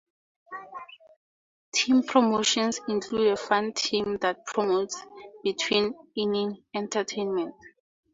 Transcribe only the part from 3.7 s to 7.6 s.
Team" that promotes between-inning entertainment.